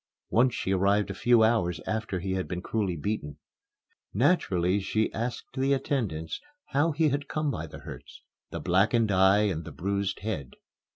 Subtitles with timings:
[0.31, 3.37] Once she arrived a few hours after he had been cruelly beaten.
[4.15, 9.41] Naturally she asked the attendants how he had come by the hurts the blackened eye
[9.43, 10.53] and bruised head.